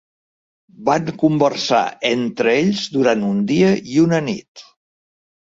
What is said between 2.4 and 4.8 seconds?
ells durant un dia i una nit.